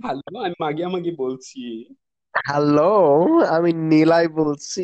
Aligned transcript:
Hello 0.00 0.36
আমি 0.38 0.54
মাগি 0.90 1.10
বলছি। 1.18 1.58
হ্যালো 2.34 2.92
আমি 3.48 3.70
নীলাই 3.90 4.26
বলছি। 4.28 4.80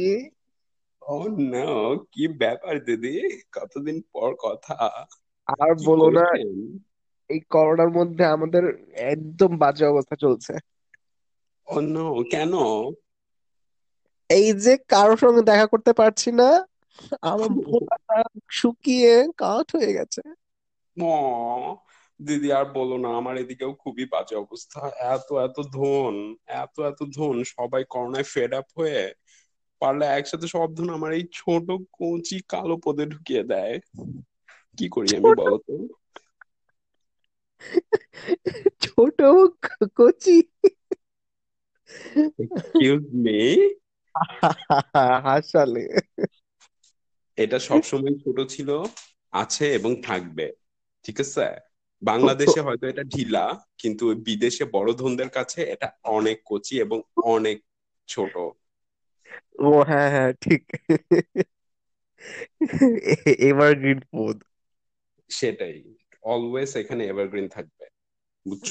ও 1.02 1.16
নো 1.50 1.70
কি 2.12 2.24
ব্যাপার 2.38 2.74
দিদি? 2.84 3.14
কতদিন 3.52 3.96
পর 4.12 4.30
কথা। 4.42 4.74
আর 5.46 5.70
বলো 5.84 6.08
না 6.10 6.24
এই 7.30 7.40
করোনার 7.50 7.90
মধ্যে 7.90 8.24
আমাদের 8.24 8.64
একদম 9.10 9.50
বাজে 9.58 9.84
অবস্থা 9.86 10.16
চলছে। 10.16 10.52
ও 11.68 11.76
নো 11.86 12.06
কেন? 12.30 12.52
এই 14.30 14.46
যে 14.54 14.72
কারোর 14.88 15.18
সঙ্গে 15.18 15.42
দেখা 15.42 15.66
করতে 15.66 15.92
পারছি 15.92 16.28
না 16.32 16.48
আমার 17.22 17.50
শুকিয়ে 18.50 19.14
কাঠ 19.36 19.66
হয়ে 19.76 19.92
গেছে। 19.92 20.20
দিদি 22.20 22.48
আর 22.52 22.66
বলো 22.74 22.96
না 22.98 23.10
আমার 23.18 23.34
এদিকেও 23.38 23.72
খুবই 23.82 24.04
বাজে 24.12 24.34
অবস্থা। 24.38 24.80
এত 25.14 25.28
এত 25.46 25.56
ধন 25.72 26.14
এত 26.62 26.74
এত 26.90 27.00
ধন 27.12 27.36
সবাই 27.52 27.82
করোনায় 27.90 28.26
ফেড 28.32 28.50
আপ 28.54 28.66
হয়ে 28.76 29.00
পারলে 29.82 30.04
একসাথে 30.10 30.46
সব 30.48 30.68
ধন 30.76 30.88
আমার 30.96 31.10
এই 31.12 31.24
ছোট 31.34 31.66
কচি 31.94 32.36
কালো 32.50 32.74
পদে 32.84 33.04
ঢুকিয়ে 33.12 33.42
দেয়। 33.50 33.74
কি 34.78 34.86
করি 34.92 35.10
আমি 35.14 35.30
ছোট 35.30 35.38
বলো 35.38 35.56
তো? 35.60 35.74
ছোট 38.84 39.18
কচি। 39.96 40.36
এক্সকিউজ 42.38 43.02
মি 43.16 43.38
হাসালে। 45.24 45.84
এটা 47.38 47.58
সবসময় 47.68 48.14
ছোট 48.22 48.38
ছিল 48.50 48.70
আছে 49.32 49.64
এবং 49.78 49.92
থাকবে 50.02 50.46
ঠিক 51.04 51.16
আছে? 51.20 51.46
বাংলাদেশে 52.02 52.60
হয়তো 52.62 52.84
এটা 52.88 53.02
ঢিলা 53.12 53.44
কিন্তু 53.78 54.04
বিদেশে 54.26 54.64
বড় 54.72 54.90
ধনদের 54.94 55.28
কাছে 55.30 55.60
এটা 55.74 55.86
অনেক 56.10 56.36
কচি 56.46 56.74
এবং 56.80 56.98
অনেক 57.30 57.56
ছোট। 58.08 58.34
ও 59.62 59.78
হ্যাঁ 59.88 60.08
হ্যাঁ 60.12 60.30
ঠিক। 60.42 60.62
এভারগ্রিন 63.44 63.98
পদ। 64.10 64.36
সেটাই। 65.30 65.76
অলওয়েজ 66.24 66.70
এখানে 66.76 67.02
এভারগ্রিন 67.06 67.46
থাকবে 67.48 67.84
বুঝছ? 68.46 68.70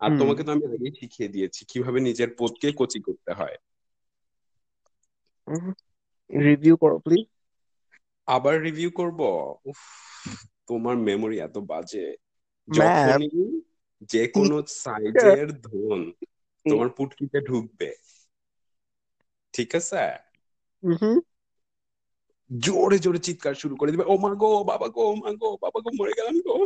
আর 0.00 0.10
তোমাকে 0.18 0.42
তো 0.44 0.50
আমি 0.54 0.64
আগেই 0.68 0.94
শিখিয়ে 0.98 1.32
দিয়েছি 1.34 1.60
কীভাবে 1.70 1.98
নিজের 2.08 2.30
পদকে 2.38 2.68
কচি 2.80 2.98
করতে 3.06 3.30
হয়। 3.34 3.56
রিভিউ 6.30 6.74
করো 6.78 6.96
প্লিজ 7.04 7.26
আবার 8.28 8.54
রিভিউ 8.62 8.90
করব? 8.94 9.20
উফ 9.66 9.80
তোমার 10.68 10.96
মেমোরি 11.04 11.36
এত 11.40 11.56
বাজে। 11.68 12.04
যখনই 12.68 13.30
যে 14.08 14.22
কোনো 14.34 14.56
সাইজের 14.80 15.48
ধন 15.62 16.00
তোমার 16.66 16.88
পুটকিতে 16.96 17.38
ঢুকবে। 17.40 17.88
ঠিক 19.54 19.70
আছে? 19.74 20.02
হুম 20.82 21.16
জোরে 22.50 22.98
জোরে 22.98 23.20
চিৎকার 23.20 23.54
শুরু 23.54 23.74
করে 23.76 23.90
দিবে 23.90 24.04
ও 24.06 24.14
মা 24.18 24.32
গো 24.36 24.50
বাবা 24.64 24.86
গো 24.88 25.04
মা 25.14 25.30
গো 25.40 25.48
বাবা 25.62 25.78
গো 25.84 25.90
মরে 25.98 26.12
গেলাম 26.18 26.36
গো! 26.40 26.56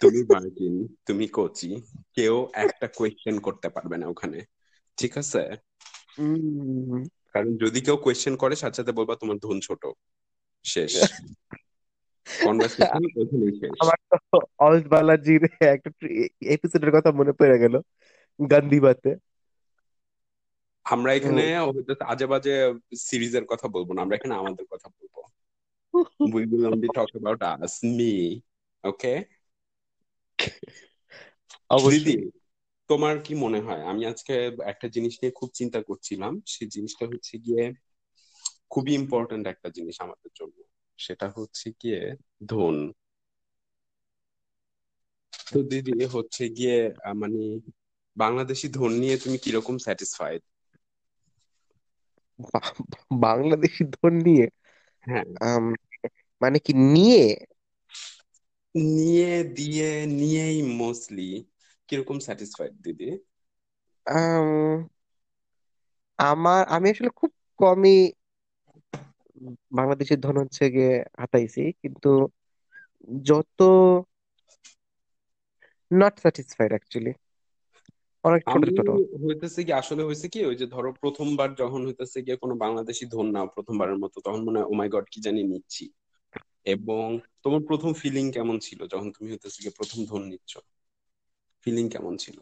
তুমি 0.00 0.20
ভার্জিন 0.30 0.74
তুমি 1.06 1.26
কোচি 1.28 1.70
কেউ 2.16 2.34
একটা 2.64 2.86
কোয়েশ্চেন 2.96 3.36
করতে 3.46 3.68
পারবে 3.74 3.96
না 3.98 4.06
ওখানে। 4.08 4.38
ঠিক 4.98 5.12
আছে? 5.18 5.42
হুম 6.14 7.02
কারণ 7.34 7.50
যদি 7.62 7.78
কেউ 7.80 7.96
কোয়েশ্চেন 8.04 8.34
করে 8.36 8.54
সাথে 8.56 8.76
সাথে 8.78 8.92
বলবা 8.92 9.14
তোমার 9.16 9.36
ধন 9.38 9.56
ছোট। 9.60 9.82
শেষ। 10.64 10.94
কনভারসেশন 12.44 13.22
ওখানেই 13.22 13.52
শেষ। 13.60 13.70
আমার 13.80 14.18
তো 14.32 14.38
অলস 14.58 14.86
বালাজির 14.86 15.44
একটা 15.60 15.90
এপিসোডের 16.42 16.90
কথা 16.90 17.12
মনে 17.12 17.32
পড়ে 17.32 17.58
গেল 17.58 17.80
আমরা 20.84 21.14
এখানে 21.14 21.56
আজে 22.00 22.26
বাজে 22.26 22.74
সিরিজের 22.98 23.44
কথা 23.44 23.68
বলব 23.68 23.92
না 23.92 24.02
আমরা 24.02 24.16
এখানে 24.16 24.34
আমাদের 24.34 24.66
কথা 24.70 24.88
বলব। 24.88 25.18
We 26.34 26.46
will 26.46 26.66
only 26.66 26.86
talk 26.86 27.24
about 27.24 27.42
us 27.42 27.98
me 27.98 28.40
okay? 28.84 29.22
দিদি 30.38 30.66
অবশ্যই 31.70 32.30
তোমার 32.88 33.22
কি 33.22 33.34
মনে 33.34 33.60
হয়? 33.60 33.82
আমি 33.82 34.06
আজকে 34.06 34.50
একটা 34.64 34.88
জিনিস 34.88 35.18
নিয়ে 35.22 35.32
খুব 35.32 35.50
চিন্তা 35.54 35.82
করছিলাম 35.82 36.42
সেই 36.46 36.68
জিনিসটা 36.68 37.06
হচ্ছে 37.06 37.38
গিয়ে 37.38 37.72
খুবই 38.70 38.94
ইম্পর্ট্যান্ট 38.94 39.46
একটা 39.46 39.68
জিনিস 39.68 40.00
আমাদের 40.00 40.30
জন্য। 40.34 40.62
সেটা 40.98 41.26
হচ্ছে 41.36 41.66
গিয়ে 41.80 42.00
ধন। 42.48 42.76
তো 45.48 45.58
দিদি 45.70 45.92
হচ্ছে 46.14 46.42
গিয়ে 46.56 46.76
মানে 47.16 47.40
বাংলাদেশি 48.16 48.66
ধন 48.72 48.90
নিয়ে 49.00 49.16
তুমি 49.18 49.36
কীরকম 49.44 49.76
স্যাটিসফাইড 49.84 50.42
বাংলাদেশি 53.22 53.82
ধন 53.94 54.12
নিয়ে? 54.26 54.46
হ্যাঁ। 55.04 55.24
মানে 56.40 56.58
কি 56.64 56.72
নিয়ে? 56.88 57.22
নিয়ে 58.74 59.32
দিয়ে 59.56 59.90
নিয়েই 60.14 60.58
মোস্টলি 60.78 61.30
কীরকম 61.88 62.16
স্যাটিসফাইড 62.20 62.74
দিদি? 62.84 63.08
আম, 64.06 64.48
আমার 66.18 66.62
আমি 66.68 66.86
আসলে 66.90 67.10
খুব 67.18 67.30
কমই 67.60 67.96
বাংলাদেশের 69.78 70.18
ধন 70.20 70.36
হচ্ছে 70.42 70.64
গিয়ে 70.74 70.92
হাতাইছি 71.20 71.62
কিন্তু 71.82 72.10
যত 73.26 73.58
নট 75.90 76.14
স্যাটিসফাইড 76.22 76.70
অ্যাকচুয়ালি 76.72 77.12
অনেক 78.24 78.42
ছোট 78.50 78.64
ছোট। 78.70 78.88
হইতেছে 79.24 79.60
কি 79.66 79.72
আসলে 79.80 80.02
হয়েছে 80.04 80.26
কি 80.28 80.38
ওই 80.48 80.56
যে 80.56 80.66
ধরো 80.68 80.90
প্রথমবার 81.02 81.48
যখন 81.60 81.80
হইতেছে 81.86 82.18
গিয়ে 82.26 82.36
কোনো 82.36 82.54
বাংলাদেশি 82.62 83.04
ধন 83.10 83.26
নাও 83.34 83.46
প্রথমবারের 83.54 83.98
মতো 84.02 84.16
তখন 84.26 84.40
মনে 84.46 84.58
হয় 84.58 84.68
ও 84.68 84.78
মাই 84.78 84.88
গড 84.90 85.06
কি 85.12 85.18
জানি 85.26 85.40
নিচ্ছি? 85.44 85.84
এবং 86.66 87.06
তোমার 87.44 87.62
প্রথম 87.68 87.90
ফিলিং 88.00 88.24
কেমন 88.32 88.56
ছিল 88.66 88.80
যখন 88.92 89.08
তুমি 89.14 89.26
হইতেছে 89.30 89.58
গিয়ে 89.62 89.76
প্রথম 89.78 89.98
ধন 90.10 90.22
নিচ্ছ? 90.30 90.52
ফিলিং 91.66 91.84
কেমন 91.90 92.14
ছিল? 92.18 92.38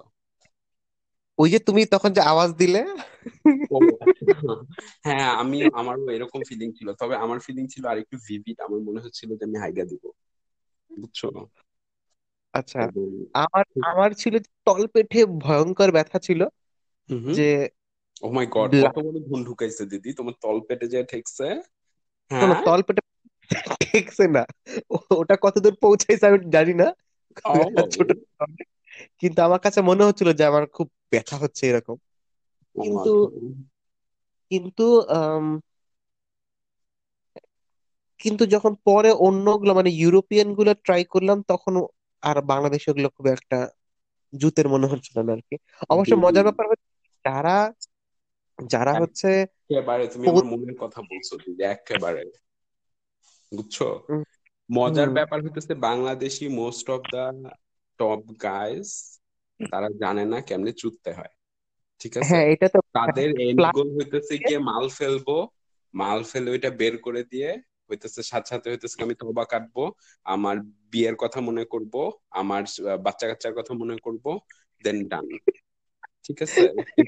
ওই 1.39 1.49
যে 1.53 1.59
তুমি 1.67 1.83
তখন 1.95 2.11
যে 2.13 2.23
আওয়াজ 2.25 2.51
দিলে? 2.57 2.81
হ্যাঁ 5.05 5.29
আমি 5.37 5.57
আমারও 5.73 6.05
এরকম 6.11 6.41
ফিলিং 6.49 6.69
ছিল। 6.73 6.89
তবে 6.93 7.15
আমার 7.17 7.39
ফিলিং 7.41 7.65
ছিল 7.67 7.85
আরেকটু 7.87 8.17
ভিভিড 8.29 8.57
আমার 8.61 8.81
মনে 8.81 9.01
হচ্ছিল 9.01 9.31
যে 9.39 9.43
আমি 9.45 9.57
হাইগা 9.59 9.85
দিব। 9.85 10.05
বুঝছ? 10.91 11.21
আচ্ছা 12.55 12.81
আমার 13.45 13.65
আমার 13.91 14.11
ছিল 14.15 14.35
তলপেটে 14.67 15.21
ভয়ঙ্কর 15.39 15.89
ব্যথা 15.93 16.19
ছিল 16.19 16.41
যে 17.29 17.49
ও 18.23 18.27
মাই 18.33 18.47
গড 18.47 18.71
কত 18.85 18.97
বড় 18.99 19.17
ঢুকাইছে 19.47 19.85
দিদি? 19.87 20.11
তোমার 20.13 20.35
তলপেটে 20.41 20.87
যে 20.87 20.99
ঠেকছে 21.05 21.47
হ্যাঁ? 22.31 22.55
তলপেটে 22.67 23.03
ঠেকছে 23.83 24.25
না। 24.29 24.43
ওটা 25.13 25.35
কতদূর 25.43 25.75
পৌঁছাইছে 25.83 26.25
আমি 26.27 26.39
জানি 26.53 26.75
না। 26.75 26.89
ছোট 27.95 28.09
কিন্তু 29.21 29.39
আমার 29.43 29.61
কাছে 29.61 29.81
মনে 29.81 30.03
হচ্ছিল 30.05 30.29
যে 30.33 30.45
আমার 30.45 30.65
খুব 30.67 30.87
ব্যথা 31.13 31.37
হচ্ছে 31.37 31.63
এরকম। 31.67 31.97
কিন্তু 32.77 33.11
কিন্তু 34.51 34.85
আম, 35.13 35.45
কিন্তু 38.21 38.43
যখন 38.55 38.73
পরে 38.87 39.11
অন্যগুলো 39.27 39.73
মানে 39.75 39.91
ইউরোপিয়ানগুলো 40.01 40.71
ট্রাই 40.85 41.03
করলাম 41.13 41.39
তখন 41.49 41.75
আর 42.23 42.37
বাংলাদেশি 42.51 42.89
গুলো 42.91 43.09
খুব 43.17 43.27
একটা 43.37 43.59
জুতের 44.33 44.67
মনে 44.69 44.87
হচ্ছিল 44.89 45.17
না 45.21 45.33
আর 45.33 45.43
কি 45.49 45.55
অবশ্য 45.91 46.13
মজার 46.23 46.45
ব্যাপার 46.49 46.67
হচ্ছে 46.71 46.89
যারা 47.25 47.57
যারা 48.59 48.93
হচ্ছে 48.97 49.29
একেবারে 49.65 50.05
তুমি 50.13 50.27
আমার 50.27 50.47
মনের 50.51 50.75
কথা 50.83 51.01
বলছো 51.11 51.33
দিদি 51.43 51.63
একেবারে। 51.75 52.23
বুঝছ? 53.53 53.77
মজার 54.69 55.09
হুম, 55.09 55.17
ব্যাপার 55.17 55.39
হইতেছে 55.45 55.73
Bangladeshi 55.83 56.45
most 56.57 56.87
of 56.91 57.03
the 57.11 57.25
top 57.99 58.23
guys 58.43 58.91
তারা 59.61 59.89
জানে 60.01 60.25
না 60.27 60.39
কেমনে 60.49 60.73
চুদতে 60.79 61.11
হয়। 61.19 61.33
ঠিক 62.07 62.15
আছে? 62.17 62.31
হ্যাঁ 62.31 62.45
এটা 62.53 62.67
তো 62.75 62.79
তাদের 62.97 63.29
এন্ড 63.43 63.61
গোল 63.77 63.89
হইতেছে 63.97 64.35
গিয়ে 64.43 64.59
মাল 64.71 64.87
ফেলব 64.99 65.29
মাল 65.95 66.21
ফেলে 66.31 66.49
ওইটা 66.51 66.71
বের 66.81 66.95
করে 67.03 67.23
দিয়ে 67.33 67.51
হইতেছে 67.89 68.21
সাথে 68.31 68.49
সাথে 68.53 68.67
হইতেছে 68.73 68.97
আমি 69.05 69.15
তবা 69.23 69.45
কাটবো 69.53 69.85
আমার 70.27 70.57
বিয়ের 70.93 71.17
কথা 71.23 71.39
মনে 71.49 71.65
করব 71.73 71.95
আমার 72.41 72.63
বাচ্চা 73.07 73.27
কাচ্চার 73.31 73.53
কথা 73.59 73.73
মনে 73.83 73.97
করব 74.03 74.25
দেন 74.85 74.99
ডান 75.11 75.27
ঠিক 76.25 76.39
আছে? 76.43 76.63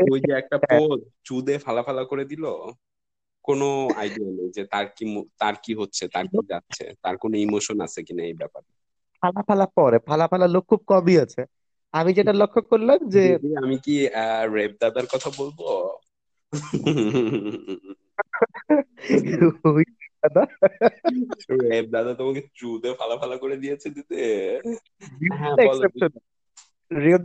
ওই 0.07 0.21
যে 0.25 0.33
একটা 0.41 0.57
পোজ 0.73 0.99
চুদে 1.27 1.55
ফালা 1.65 1.83
ফালা 1.83 2.03
করে 2.11 2.25
দিল 2.25 2.45
কোনো 3.45 3.67
আইডিয়া 3.95 4.31
নেই 4.39 4.49
যে 4.57 4.63
তার 4.73 4.87
কি 4.97 5.05
তার 5.41 5.55
কি 5.65 5.73
হচ্ছে 5.81 6.05
তার 6.15 6.27
কি 6.33 6.39
যাচ্ছে 6.53 6.85
তার 7.05 7.15
কোনো 7.23 7.35
ইমোশন 7.37 7.79
আছে 7.87 8.01
কিনা 8.07 8.23
এই 8.25 8.37
ব্যাপারে। 8.41 8.69
ফালা 9.23 9.43
ফালা 9.49 9.67
পরে 9.77 9.99
ফালা 10.09 10.27
ফালা 10.31 10.47
লোক 10.47 10.65
খুব 10.71 10.81
কমই 10.91 11.17
আছে। 11.25 11.43
আমি 11.95 12.11
যেটা 12.15 12.33
লক্ষ্য 12.35 12.61
করলাম 12.65 12.99
যে 13.09 13.25
আমি 13.59 13.77
কি 13.85 13.95
রেপ 14.53 14.73
দাদার 14.81 15.07
কথা 15.11 15.29
বলব? 15.39 15.59
দাদা। 20.23 20.43
রেপ 21.63 21.87
দাদা 21.91 22.13
তোমাকে 22.15 22.41
চুদে 22.55 22.91
ফালা 22.99 23.17
ফালা 23.21 23.37
করে 23.37 23.57
দিয়েছে 23.57 23.89
দিতে। 23.97 24.17
হ্যাঁ 25.33 25.57
রিওদের 25.57 25.67
বলো 25.67 25.83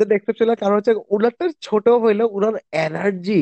এক্সেপশন 0.09 0.47
কারণ 0.61 0.75
হচ্ছে 0.75 0.93
উনার 1.09 1.33
ছোট 1.61 1.85
হইলেও 2.03 2.27
উনার 2.33 2.55
এনার্জি 2.79 3.41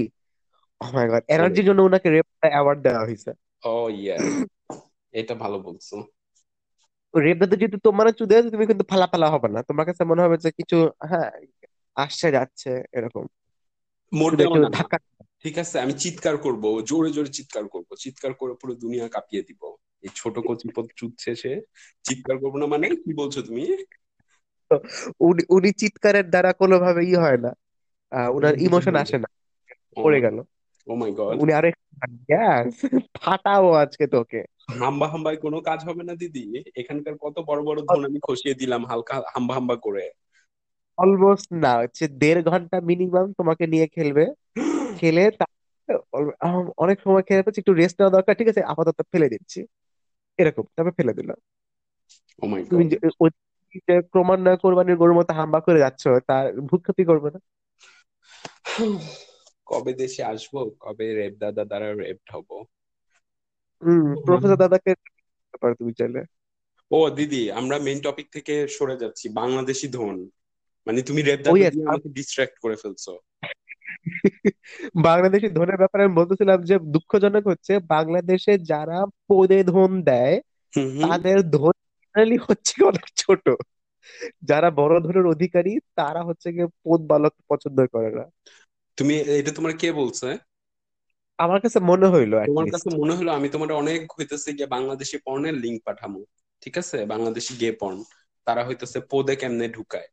ও 0.82 0.86
মাই 0.94 1.06
গড 1.08 1.24
এনার্জির 1.34 1.68
জন্য 1.68 1.80
উনাকে 1.82 2.08
রেপ 2.10 2.28
অ্যাওয়ার্ড 2.46 2.80
দেওয়া 2.82 3.02
হয়েছে 3.02 3.32
ও 3.64 3.74
ইয়া 3.96 4.18
এটা 5.14 5.34
ভালো 5.36 5.58
বলছো। 5.60 5.96
রেপ 7.14 7.38
দাদা 7.42 7.56
যদি 7.56 7.78
তোমার 7.88 8.08
চুদে 8.20 8.36
আছে, 8.40 8.50
তুমি 8.52 8.66
কিন্তু 8.68 8.86
ফালা 8.92 9.08
ফালা 9.12 9.28
হবে 9.34 9.48
না। 9.50 9.60
তোমার 9.70 9.86
কাছে 9.90 10.04
মনে 10.06 10.22
হবে 10.22 10.36
যে 10.40 10.50
কিছু 10.60 10.78
হ্যাঁ 11.10 11.30
আসছে 11.98 12.28
যাচ্ছে 12.34 12.70
এরকম। 12.94 13.24
ধাক্কা 14.72 14.98
ঠিক 15.44 15.56
আছে 15.64 15.76
আমি 15.80 15.94
চিৎকার 16.04 16.36
করব 16.38 16.64
জোরে 16.90 17.10
জোরে 17.14 17.32
চিৎকার 17.38 17.66
করব। 17.74 17.90
চিৎকার 18.04 18.32
করে 18.36 18.54
পুরো 18.56 18.74
দুনিয়া 18.82 19.06
কাঁপিয়ে 19.10 19.44
দিব। 19.44 19.62
এই 20.04 20.12
ছোট 20.16 20.36
কচিপদ 20.48 20.86
চুদছে 20.98 21.32
সে। 21.36 21.52
চিৎকার 22.06 22.36
করব 22.42 22.56
না 22.58 22.66
মানে? 22.74 22.88
কি 23.04 23.12
বলছো 23.18 23.40
তুমি? 23.48 23.64
উনি 25.22 25.42
উনি 25.50 25.70
চিৎকারের 25.82 26.26
দ্বারা 26.30 26.52
কোনোভাবে 26.60 27.02
ই 27.06 27.14
হয় 27.18 27.40
না। 27.40 27.52
উনার 28.32 28.56
ইমোশন 28.62 28.96
আসে 28.96 29.18
না। 29.18 29.30
পড়ে 29.98 30.20
গেল। 30.22 30.38
ও 30.88 30.94
মাই 30.98 31.12
গড 31.14 31.40
উনি 31.40 31.52
আরেক 31.54 31.76
গ্যাস 32.22 32.72
ফাটাবো 33.16 33.70
আজকে 33.74 34.06
তোকে 34.08 34.42
হাম্বা 34.82 35.08
হাম্বায় 35.08 35.38
কোনো 35.38 35.58
কাজ 35.62 35.80
হবে 35.88 36.04
না 36.04 36.14
দিদি 36.16 36.44
এখানকার 36.76 37.14
কত 37.22 37.36
বড় 37.48 37.62
বড় 37.64 37.80
ধন 37.82 38.02
আমি 38.06 38.20
খসিয়ে 38.24 38.56
দিলাম 38.56 38.82
হালকা 38.86 39.16
হাম্বা 39.34 39.54
হাম্বা 39.56 39.76
করে 39.78 40.06
অলমোস্ট 40.98 41.48
না 41.64 41.72
হচ্ছে 41.82 42.04
দেড় 42.22 42.42
ঘণ্টা 42.42 42.78
মিনিমাম 42.82 43.28
তোমাকে 43.38 43.64
নিয়ে 43.68 43.88
খেলবে 43.88 44.26
খেলে 44.98 45.24
অনেক 46.78 46.98
সময় 47.00 47.24
খেলে 47.24 47.42
হচ্ছে 47.46 47.62
একটু 47.62 47.74
রেস্ট 47.74 47.96
নেওয়া 47.98 48.16
দরকার 48.18 48.34
ঠিক 48.40 48.48
আছে 48.50 48.62
আপাতত 48.64 49.00
ফেলে 49.14 49.28
দিচ্ছি 49.30 49.60
এরকম 50.40 50.66
তারপর 50.76 50.94
ফেলে 50.98 51.14
দিলাম 51.14 51.38
তুমি 52.72 52.84
যে 52.90 53.96
ক্রমান্বয়ে 54.12 54.58
কোরবানির 54.58 55.00
গরুর 55.02 55.18
মতো 55.18 55.32
হাম্বা 55.34 55.60
করে 55.60 55.80
যাচ্ছ 55.80 56.04
তার 56.30 56.46
ভুক্তি 56.62 57.04
করবে 57.04 57.30
না 57.36 57.40
কবে 59.72 59.92
দেশে 59.94 60.22
আসব? 60.24 60.54
কবে 60.80 61.06
রেপ 61.14 61.34
দাদা 61.40 61.64
দ্বারা 61.66 61.88
রেপ 61.96 62.20
হব 62.32 62.48
হম 63.82 64.06
প্রফেসর 64.26 64.58
দাদাকে 64.58 64.92
পারো 65.62 65.74
তুমি 65.76 65.94
চাইলে। 65.94 66.22
ও 66.92 67.00
দিদি 67.10 67.42
আমরা 67.52 67.76
মেইন 67.80 68.00
টপিক 68.02 68.28
থেকে 68.32 68.54
সরে 68.68 68.96
যাচ্ছি 68.98 69.26
বাংলাদেশি 69.34 69.88
ধন। 69.90 70.16
মানে 70.88 71.00
তুমি 71.02 71.22
রেপ 71.22 71.40
দাদা 71.40 71.66
দিয়ে 71.66 71.88
আমাকে 71.88 72.10
ডিস্ট্রাক্ট 72.10 72.56
করে 72.62 72.76
ফেলছো। 72.76 73.12
বাংলাদেশি 75.04 75.48
ধনের 75.50 75.78
ব্যাপারে 75.78 76.02
আমি 76.04 76.16
বলতেছিলাম 76.16 76.60
যে 76.62 76.76
দুঃখজনক 76.88 77.44
হচ্ছে 77.48 77.74
বাংলাদেশে 77.88 78.54
যারা 78.64 78.98
পদে 79.28 79.60
ধন 79.64 79.92
দেয় 80.02 80.36
তাদের 81.02 81.38
ধন 81.52 81.76
হচ্ছে 82.42 82.76
অনেক 82.84 83.08
ছোট। 83.18 83.46
যারা 84.44 84.70
বড় 84.72 84.94
ধনের 85.00 85.26
অধিকারী 85.26 85.74
তারা 85.96 86.22
হচ্ছে 86.24 86.48
গিয়ে 86.54 86.68
পদ 86.84 87.00
বালক 87.08 87.34
পছন্দ 87.50 87.78
করে 87.92 88.10
না। 88.12 88.26
তুমি 88.98 89.14
এটা 89.40 89.52
তোমার 89.58 89.74
কে 89.82 89.88
বলছে? 89.94 90.28
আমার 91.40 91.60
কাছে 91.64 91.80
মনে 91.90 92.08
হইল 92.14 92.34
তোমার 92.50 92.66
কাছে 92.74 92.88
মনে 93.02 93.14
হলো 93.14 93.30
আমি 93.38 93.48
তোমার 93.50 93.70
অনেক 93.82 94.02
হইতেছে 94.16 94.50
গিয়ে 94.58 94.74
বাংলাদেশি 94.76 95.18
পর্নের 95.26 95.56
লিঙ্ক 95.64 95.80
পাঠামু 95.88 96.22
ঠিক 96.62 96.76
আছে? 96.78 96.98
বাংলাদেশি 97.06 97.54
গে 97.62 97.70
পর্ন 97.82 98.00
তারা 98.48 98.62
হইতেছে 98.68 98.98
পদে 99.12 99.34
কেমনে 99.42 99.68
ঢুকায়? 99.70 100.10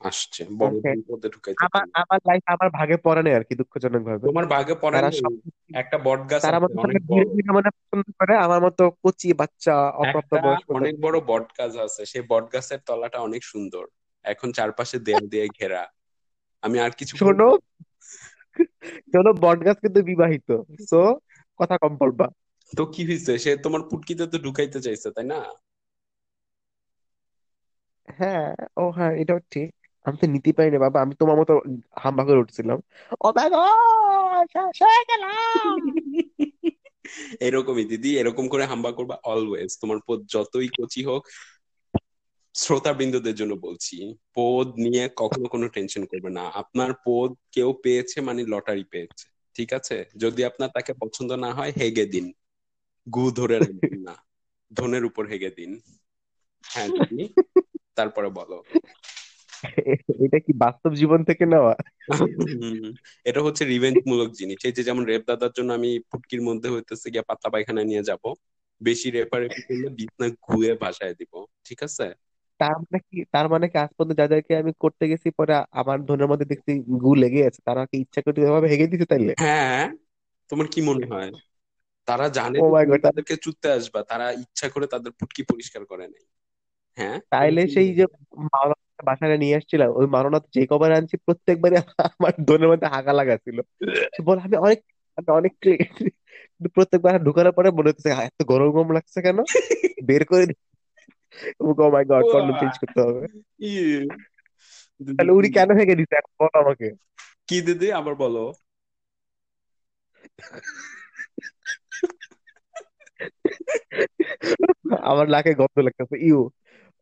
আসছে 0.00 0.42
বড় 0.60 0.74
পদে 1.08 1.28
ঢুকাইতে 1.34 1.58
আমার 1.64 1.84
পারে। 1.84 1.90
আমার 2.02 2.18
লাইফ 2.28 2.42
আমার 2.54 2.68
ভাগে 2.78 2.96
পড়ে 3.06 3.22
নেই 3.22 3.34
আর 3.34 3.44
কি 3.48 3.54
দুঃখজনক 3.60 4.02
ভাবে 4.04 4.24
তোমার 4.24 4.46
ভাগে 4.54 4.74
পড়ে 4.82 4.96
তারা 4.96 5.10
নাই? 5.12 5.20
সব 5.20 5.32
একটা 5.74 5.96
বট 6.06 6.20
গাছ 6.30 6.42
তারা 6.44 6.58
আছে 6.58 6.68
মনে 6.70 6.82
অনেক 6.84 7.02
বড়। 7.10 7.26
মানে 7.56 7.68
পছন্দ 7.78 8.06
করে 8.18 8.34
আমার 8.46 8.60
মতো 8.66 8.82
কচি 9.02 9.28
বাচ্চা 9.40 9.74
অপ্রাপ্ত 10.02 10.30
একটা 10.32 10.44
বয়স্ক 10.46 10.68
অনেক 10.78 10.94
বড় 11.04 11.16
বট 11.30 11.46
গাছ 11.58 11.74
আছে 11.86 12.02
সেই 12.12 12.24
বট 12.28 12.44
গাছের 12.52 12.80
তলাটা 12.86 13.18
অনেক 13.18 13.42
সুন্দর। 13.44 13.84
এখন 14.24 14.48
চারপাশে 14.52 14.96
দেয়াল 15.06 15.24
দিয়ে 15.32 15.46
ঘেরা। 15.58 15.82
আমি 16.62 16.76
আর 16.80 16.92
কিছু 16.98 17.14
শোনো। 17.18 17.48
শোনো 19.12 19.30
বটগাছ 19.42 19.76
কিন্তু 19.84 20.00
বিবাহিত 20.10 20.48
সো 20.88 21.00
কথা 21.60 21.74
কম 21.82 21.92
বলবা। 22.00 22.26
তো 22.72 22.82
কি 22.92 23.02
হয়েছে 23.08 23.32
সে 23.44 23.50
তোমার 23.64 23.82
পুটকিতে 23.90 24.24
তো 24.32 24.36
ঢুকাইতে 24.44 24.78
চাইছে 24.84 25.08
তাই 25.16 25.26
না? 25.26 25.38
হ্যাঁ 28.08 28.48
ও 28.76 28.84
হ্যাঁ 28.96 29.12
এটাও 29.20 29.40
ঠিক। 29.52 29.68
আমি 30.06 30.16
তো 30.18 30.34
নিতে 30.34 30.50
পারিনি 30.56 30.78
বাবা। 30.84 30.98
আমি 31.04 31.14
তোমার 31.20 31.36
মতো 31.40 31.52
হাম্বা 32.02 32.22
করে 32.26 32.38
উঠছিলাম। 32.40 32.78
ও 33.24 33.28
এরকমই 37.46 37.84
দিদি 37.90 38.10
এরকম 38.20 38.44
করে 38.48 38.64
হাম্বা 38.70 38.90
করবা 38.92 39.16
অলওয়েজ 39.24 39.70
তোমার 39.82 39.98
পদ 40.06 40.18
যতই 40.34 40.68
কচি 40.76 41.00
হোক 41.04 41.22
শ্রোতাবৃন্দদের 42.54 43.34
জন্য 43.34 43.54
বলছি 43.54 44.14
পদ 44.34 44.68
নিয়ে 44.68 45.08
কখনো 45.16 45.48
কোনো 45.48 45.68
টেনশন 45.68 46.04
করবে 46.04 46.30
না। 46.30 46.42
আপনার 46.42 46.90
পদ 47.06 47.34
কেউ 47.52 47.72
পেয়েছে 47.72 48.20
মানে 48.20 48.44
লটারি 48.46 48.84
পেয়েছে 48.84 49.28
ঠিক 49.54 49.72
আছে? 49.72 50.04
যদি 50.16 50.44
আপনার 50.44 50.68
তাকে 50.74 50.92
পছন্দ 50.92 51.32
না 51.32 51.52
হয় 51.52 51.72
হেগে 51.80 52.06
দিন। 52.06 52.32
গু 53.10 53.30
ধরে 53.30 53.58
রাখবেন 53.58 54.00
না। 54.00 54.14
ধনের 54.72 55.04
উপর 55.04 55.26
হেগে 55.26 55.50
দিন। 55.50 55.80
হ্যাঁ 56.62 56.88
দিদি? 56.88 57.28
তারপরে 57.94 58.28
বলো। 58.28 58.62
এটা 60.26 60.38
কি 60.38 60.52
বাস্তব 60.52 60.94
জীবন 60.94 61.24
থেকে 61.24 61.46
নেওয়া? 61.46 61.74
হুম, 62.20 62.92
এটা 63.24 63.42
হচ্ছে 63.42 63.64
রিভেঞ্জ 63.64 63.98
মূলক 64.06 64.32
জিনিস। 64.32 64.64
এই 64.64 64.72
যে 64.72 64.82
যেমন 64.82 65.04
রেপ 65.04 65.22
দাদার 65.26 65.50
জন্য 65.56 65.72
আমি 65.72 65.98
ফুটকির 65.98 66.42
মধ্যে 66.42 66.68
হইতেছে 66.68 67.10
গিয়ে 67.10 67.22
পাতলা 67.22 67.50
পায়খানা 67.50 67.84
নিয়ে 67.84 68.02
যাব 68.02 68.34
বেশি 68.82 69.10
রেপারেপি 69.10 69.62
করলে 69.62 69.88
বিছনা 69.88 70.28
ঘুয়ে 70.28 70.74
ভাসায় 70.74 71.14
দিব 71.14 71.44
ঠিক 71.64 71.82
আছে? 71.82 72.27
তার 72.60 72.74
মানে 72.82 72.98
কি 73.06 73.16
তার 73.34 73.46
মানে 73.52 73.66
কি 73.68 73.76
আজ 73.78 73.90
পর্যন্ত 73.96 74.20
যাদেরকে 74.20 74.52
আমি 74.62 74.72
করতে 74.82 75.04
গেছি 75.10 75.28
পরে 75.38 75.52
আমার 75.80 75.98
ধনের 76.08 76.28
মধ্যে 76.30 76.46
দেখছি 76.52 76.70
গু 77.02 77.10
লেগে 77.22 77.40
আছে 77.48 77.60
তারা 77.68 77.82
কি 77.90 77.96
ইচ্ছা 78.04 78.20
করে 78.24 78.38
এভাবে 78.42 78.66
হেগে 78.72 78.90
দিছে 78.92 79.06
তাইলে? 79.08 79.32
হ্যাঁ 79.40 79.82
তোমার 80.50 80.66
কি 80.72 80.80
মনে 80.88 81.06
হয়? 81.12 81.30
তারা 82.08 82.26
জানে 82.38 82.58
ও 82.58 82.64
যে 82.64 82.72
মাই 82.72 82.84
তুমি 82.84 82.92
গড 82.92 83.04
তাদেরকে 83.04 83.34
চুদতে 83.44 83.68
আসবা 83.76 84.00
তারা 84.10 84.26
ইচ্ছা 84.42 84.66
করে 84.74 84.86
তাদের 84.94 85.10
ফুটকি 85.18 85.42
পরিষ্কার 85.50 85.82
করে 85.90 86.04
নাই। 86.06 86.22
হ্যাঁ? 86.98 87.16
তোমার 87.32 87.32
তাইলে 87.32 87.60
কি 87.60 87.72
সেই 87.74 87.88
যে 87.98 88.04
মাওলানা 88.52 88.76
বাসায় 89.08 89.36
নিয়ে 89.42 89.56
আসছিলাম 89.58 89.88
ওই 89.98 90.06
মাওলানা 90.14 90.38
যে 90.54 90.62
কবার 90.70 90.90
আনছি 90.92 91.16
প্রত্যেকবারই 91.26 91.76
আমার 92.08 92.34
ধনের 92.48 92.68
মধ্যে 92.72 92.86
হাগা 92.94 93.12
লাগা 93.12 93.36
ছিল 93.44 93.58
সে 94.08 94.20
বলে 94.26 94.40
আমি 94.42 94.56
অনেক 94.58 94.78
আমি 95.18 95.28
অনেক। 95.38 95.52
কিন্তু 96.54 96.70
প্রত্যেকবার 96.76 97.14
ঢুকানোর 97.26 97.54
পরে 97.54 97.68
মনে 97.78 97.90
হচ্ছে 97.90 98.08
"হ্যাঁ, 98.10 98.26
এত 98.30 98.40
গরম 98.50 98.68
গরম 98.74 98.88
লাগছে 98.96 99.18
কেন? 99.26 99.38
বের 100.08 100.22
করে 100.30 100.44
oh 101.60 101.90
my 101.90 102.04
god 102.04 102.24
condom 102.32 102.56
change 102.60 102.74
করতে 102.78 103.00
হবে। 103.00 103.22
তাহলে 105.16 105.32
উনি 105.32 105.48
কেন 105.50 105.68
দিছে 105.96 106.16
এখন 106.16 106.32
বলো 106.40 106.58
আমাকে। 106.60 106.88
কি 107.48 107.60
দিদি? 107.60 107.92
আবার 107.92 108.14
বলো। 108.14 108.52
আমার 115.02 115.30
নাকে 115.30 115.54
গন্ধ 115.54 115.78
লাগতেছে। 115.78 116.16
ইউ 116.26 116.50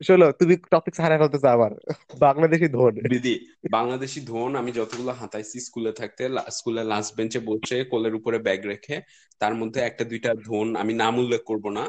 শোনো 0.06 0.33
তুমি 0.33 0.56
টপিক 0.56 0.95
হারা 1.00 1.18
ফেলতেছো 1.18 1.49
আবার। 1.49 1.71
বাংলাদেশি 2.18 2.68
ধোন। 2.68 2.95
দিদি 2.95 3.35
বাংলাদেশি 3.71 4.21
ধোন 4.21 4.56
আমি 4.56 4.73
যতগুলো 4.73 5.12
হাতাইছি 5.12 5.61
স্কুলে 5.61 5.92
থাকতে 5.92 6.28
স্কুলে 6.50 6.85
লাস্ট 6.85 7.16
বেঞ্চে 7.16 7.38
বসে 7.38 7.85
কোলের 7.85 8.14
উপরে 8.14 8.38
ব্যাগ 8.38 8.66
রেখে 8.66 9.00
তার 9.38 9.54
মধ্যে 9.54 9.80
একটা 9.80 10.04
দুইটা 10.04 10.35
ধোন 10.35 10.76
আমি 10.76 10.92
নাম 10.95 11.18
উল্লেখ 11.18 11.42
করব 11.47 11.68
না। 11.71 11.85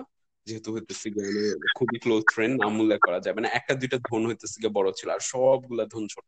যেহেতু 0.47 0.69
হইতেছে 0.73 1.07
গিয়ে 1.09 1.29
মানে 1.53 1.67
খুবই 1.75 1.97
ক্লোজ 1.99 2.23
ফ্রেন্ড 2.33 2.55
নাম 2.61 2.73
উল্লেখ 2.79 2.99
করা 3.05 3.19
যাবে 3.19 3.39
না 3.41 3.47
একটা 3.49 3.73
দুইটা 3.73 3.97
ধন 4.09 4.21
হইতেছে 4.25 4.57
গিয়ে 4.61 4.73
বড় 4.73 4.89
ছিল 4.91 5.09
আর 5.09 5.21
সবগুলা 5.23 5.85
ধন 5.85 6.03
ছোট। 6.07 6.25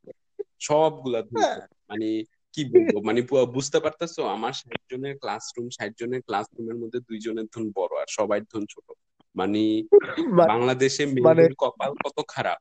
সবগুলা 0.59 1.19
ধন 1.21 1.41
মানে 1.89 2.07
কি 2.55 2.61
বলব? 2.65 2.93
মানে 3.05 3.19
বুঝতে 3.53 3.77
পারতেছো? 3.79 4.21
আমার 4.25 4.53
ষাট 4.53 4.81
জনের 4.91 5.15
ক্লাসরুম 5.17 5.67
ষাট 5.69 5.91
জনের 5.99 6.21
ক্লাসরুমের 6.21 6.75
মধ্যে 6.75 6.99
দুইজনের 6.99 7.47
ধন 7.53 7.65
বড় 7.75 7.93
আর 8.01 8.09
সবাই 8.09 8.39
ধন 8.53 8.63
ছোট। 8.65 8.87
মানে 9.35 9.63
মানে 10.31 10.47
বাংলাদেশে 10.47 11.03
মানে 11.05 11.21
মেয়েদের 11.21 11.53
কপাল 11.57 11.91
কত 12.05 12.17
খারাপ? 12.27 12.59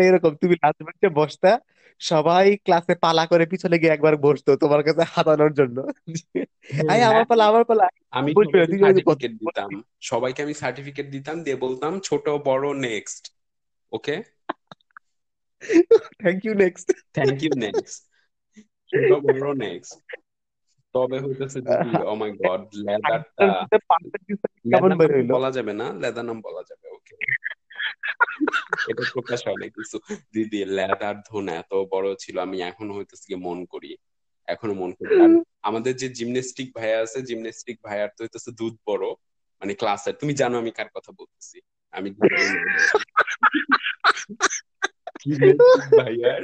এরকম 0.00 0.32
তুমি 0.34 0.54
লাস্ট 0.54 0.80
বেঞ্চে 0.82 1.08
বসতা 1.08 1.52
সবাই 2.00 2.46
ক্লাসে 2.56 2.94
পালা 3.04 3.24
করে 3.26 3.44
পিছনে 3.52 3.76
গিয়ে 3.78 3.94
একবার 3.94 4.14
বসতো 4.16 4.50
তোমার 4.56 4.80
কাছে 4.86 5.02
হাতানোর 5.14 5.52
জন্য 5.58 5.76
আই 6.90 6.98
হ্যাঁ 6.98 7.08
আমার 7.10 7.24
পালা 7.30 7.44
আমার 7.50 7.64
পালা 7.70 7.86
আমি 8.12 8.30
সার্টিফিকেট 8.82 9.32
দিতাম 9.40 9.68
সবাইকে 10.02 10.40
আমি 10.42 10.54
সার্টিফিকেট 10.54 11.06
দিতাম 11.10 11.36
দিয়ে 11.44 11.56
বলতাম 11.56 11.92
ছোট 12.00 12.24
বড় 12.46 12.66
next 12.86 13.22
okay 13.92 14.14
thank 16.22 16.40
you 16.46 16.54
next 16.54 16.86
thank 17.14 17.38
you 17.44 17.52
next 17.64 18.00
ছোট 18.90 19.10
বড় 19.26 19.48
নেক্সট 19.64 19.98
তবে 20.94 21.16
হইতেছে 21.20 21.58
ও 22.04 22.12
মাই 22.20 22.30
গড 22.40 22.62
লেদারটা 22.84 23.46
কেমন 24.64 24.90
লেদার 24.90 24.98
বের 25.00 25.10
নাম 25.10 25.10
হইল 25.10 25.28
বলা 25.36 25.50
যাবে 25.56 25.72
না 25.80 25.86
লেদার 26.02 26.24
নাম 26.28 26.38
বলা 26.40 26.62
যাবে 26.68 26.86
ওকে 26.96 27.14
এটা 28.88 29.02
প্রকাশ 29.12 29.46
হয় 29.46 29.54
না 29.54 29.66
কিছু 29.68 29.98
দিদি 30.32 30.64
লেদার 30.64 31.14
ধন 31.20 31.48
এত 31.48 31.84
বড় 31.90 32.14
ছিল 32.18 32.38
আমি 32.38 32.60
এখন 32.60 32.90
হইতেছে 32.90 33.24
গিয়ে 33.28 33.38
মন 33.38 33.64
করি। 33.64 33.96
এখনও 34.46 34.74
মন 34.74 34.92
করি। 34.92 35.14
আমাদের 35.62 35.96
যে 35.96 36.08
জিমন্যাস্টিক 36.08 36.76
ভাইয়া 36.76 37.02
আছে 37.02 37.22
জিমন্যাস্টিক 37.22 37.78
ভাইয়ার 37.84 38.08
তো 38.16 38.24
হইতেছে 38.24 38.50
দুধ 38.50 38.76
বড় 38.86 39.06
মানে 39.60 39.74
ক্লাসের 39.74 40.14
তুমি 40.14 40.34
জানো 40.34 40.58
আমি 40.58 40.70
কার 40.70 40.88
কথা 40.94 41.12
বলতেছি? 41.12 41.60
আমি 41.92 42.10
ভাইয়ার 45.98 46.42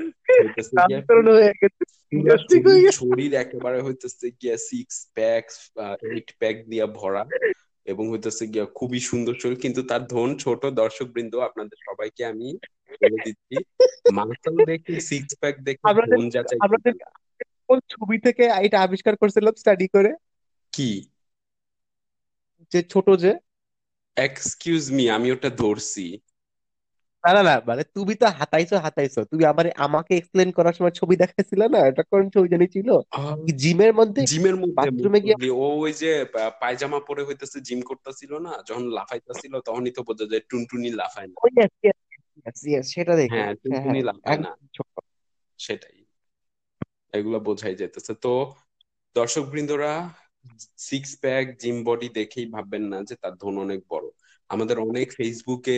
শরীর 2.30 2.92
শরীর 2.92 3.34
একেবারে 3.34 3.82
হইতেছে 3.82 4.30
গিয়া 4.30 4.56
সিক্স 4.56 5.10
প্যাক 5.14 5.44
এইট 6.12 6.32
প্যাক 6.38 6.56
দিয়া 6.68 6.86
ভরা। 6.86 7.24
এবং 7.84 8.10
হইতেছে 8.10 8.46
গিয়া 8.46 8.64
খুবই 8.64 9.00
সুন্দর 9.00 9.34
শরীর। 9.34 9.60
কিন্তু 9.60 9.82
তার 9.82 10.06
ধন 10.06 10.36
ছোট 10.36 10.66
দর্শক 10.66 11.04
বৃন্দ 11.04 11.36
আপনাদের 11.36 11.76
সবাইকে 11.80 12.24
আমি 12.24 12.58
বলে 13.02 13.16
দিচ্ছি। 13.24 13.56
মাংসল 14.12 14.64
দেখে 14.64 15.00
সিক্স 15.00 15.36
প্যাক 15.40 15.60
দেখে 15.60 16.16
ধন 16.16 16.28
যাচাই। 16.28 16.58
কোন 17.68 17.78
ছবি 17.88 18.18
থেকে 18.18 18.44
এটা 18.44 18.80
আবিষ্কার 18.80 19.16
করেছিলাম 19.16 19.54
স্টাডি 19.54 19.88
করে? 19.88 20.14
কি? 20.72 21.08
যে 22.72 22.82
ছোট 22.82 23.10
যে? 23.10 23.34
এক্সকিউজ 24.16 24.92
মি 24.92 25.10
আমি 25.10 25.32
ওটা 25.32 25.50
ধরছি। 25.50 26.20
না 27.24 27.30
না 27.32 27.42
না 27.42 27.54
মানে 27.66 27.82
তুমি 27.94 28.14
তো 28.14 28.26
হাতাইছো 28.30 28.76
হাতাইছো। 28.78 29.20
তুমি 29.24 29.44
আমার 29.44 29.66
আমাকে 29.76 30.12
এক্সপ্লেন 30.16 30.48
করার 30.50 30.72
সময় 30.72 30.90
ছবি 30.90 31.14
দেখাইছিলে 31.16 31.66
না? 31.68 31.78
এটা 31.86 32.02
কোন 32.02 32.22
ছবি 32.30 32.48
জানি 32.48 32.66
ছিল? 32.66 32.88
জিমের 33.56 33.92
মধ্যে? 33.94 34.20
জিমের 34.24 34.56
মধ্যে 34.56 34.74
বাথরুমে 34.74 35.20
গিয়ে 35.20 35.36
ও 35.54 35.66
ওই 35.78 35.92
যে 35.92 36.10
পায়জামা 36.60 36.98
পরে 37.00 37.22
হইতেছে 37.24 37.58
জিম 37.60 37.80
করতেছিল 37.80 38.32
না? 38.38 38.52
যখন 38.68 38.84
লাফাইতেছিল 38.88 39.60
তখনই 39.60 39.90
তো 39.90 40.02
বোঝা 40.02 40.26
যায় 40.30 40.42
টুনটুনি 40.48 40.90
লাফায় 40.90 41.26
না। 41.26 41.36
Yes, 42.66 42.82
সেটা 42.86 43.16
দেখে। 43.16 43.34
হ্যাঁ 43.34 43.44
হ্যাঁ 43.44 43.54
টুনটুনি 43.54 44.00
হ্যাঁ 44.00 44.02
লাফায় 44.02 44.38
না। 44.38 44.50
সেটাই। 45.58 45.98
এগুলো 47.12 47.40
বোঝাই 47.40 47.74
যেতেছে 47.74 48.14
তো 48.14 48.32
দর্শক 49.16 49.42
বৃন্দরা 49.42 49.92
সিক্স 50.78 51.10
প্যাক 51.20 51.44
জিম 51.58 51.76
বডি 51.84 52.08
দেখেই 52.08 52.46
ভাববেন 52.46 52.82
না 52.82 53.02
যে 53.02 53.14
তার 53.14 53.34
ধন 53.34 53.54
অনেক 53.58 53.80
বড়। 53.90 54.06
আমাদের 54.52 54.76
অনেক 54.80 55.08
ফেসবুকে 55.16 55.76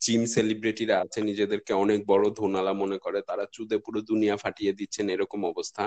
জিম 0.00 0.22
সেলিব্রিটিরা 0.26 0.96
আছে 1.00 1.18
নিজেদেরকে 1.22 1.72
অনেক 1.74 2.00
বড় 2.06 2.24
ধোনালা 2.30 2.72
মনে 2.72 2.98
করে 2.98 3.18
তারা 3.22 3.44
চুদে 3.52 3.76
পুরো 3.78 4.00
দুনিয়া 4.00 4.36
ফাটিয়ে 4.36 4.72
দিচ্ছেন 4.72 5.06
এরকম 5.08 5.40
অবস্থা। 5.44 5.84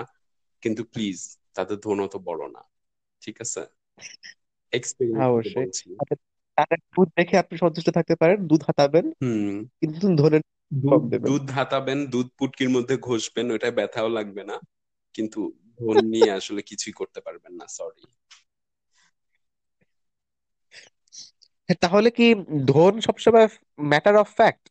কিন্তু 0.62 0.82
প্লিজ 0.84 1.18
তাদের 1.54 1.76
ধোন 1.76 1.98
অত 2.00 2.14
বড় 2.24 2.42
না 2.48 2.62
ঠিক 3.22 3.36
আছে? 3.40 3.62
হ্যাঁ 6.56 6.76
দুধ 6.94 7.08
দেখে 7.16 7.34
আপনি 7.38 7.54
সন্তুষ্ট 7.58 7.88
থাকতে 7.90 8.14
পারেন 8.16 8.38
দুধ 8.46 8.62
হাতাবেন 8.66 9.06
হুম। 9.22 9.56
কিন্তু 9.80 10.06
দেবেন। 10.16 10.42
দুধ 11.26 11.50
হাতাবেন 11.50 11.98
দুধ 12.06 12.28
পুটকির 12.38 12.70
মধ্যে 12.70 12.94
ঘষবেন 12.98 13.46
ওটা 13.50 13.68
ব্যথাও 13.70 14.08
লাগবে 14.08 14.42
না 14.44 14.56
কিন্তু 15.14 15.40
ধোন 15.78 15.96
নিয়ে 16.04 16.30
আসলে 16.30 16.60
কিছুই 16.62 16.92
করতে 16.92 17.20
পারবেন 17.20 17.52
না 17.52 17.66
সরি 17.68 18.04
তাহলে 21.82 22.08
কি 22.12 22.26
ধন 22.68 22.94
সবসময় 23.06 23.46
ম্যাটার 23.90 24.16
অফ 24.18 24.28
ফ্যাক্ট 24.38 24.64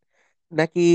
নাকি 0.52 0.86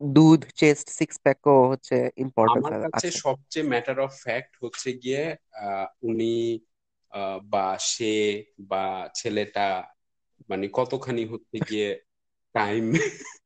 দুধ 0.00 0.40
চেস্ট 0.60 0.86
সিক্স 0.98 1.16
প্যাকও 1.24 1.58
হচ্ছে 1.70 1.96
ইম্পর্টেন্স 2.24 2.66
আমার 2.66 2.74
কাছে 2.84 3.06
আছে 3.06 3.18
সবচেয়ে 3.22 3.66
ম্যাটার 3.72 3.98
অফ 4.00 4.12
ফ্যাক্ট 4.20 4.52
হচ্ছে 4.62 4.88
গিয়ে 5.02 5.22
আহ, 5.62 5.86
উনি 6.08 6.32
আহ, 7.12 7.38
বা 7.52 7.60
সে 7.90 8.12
বা 8.70 8.84
ছেলেটা 9.20 9.66
মানে 10.50 10.66
কতখানি 10.76 11.22
হচ্ছে 11.32 11.56
গিয়ে 11.68 11.88
টাইম 12.54 12.84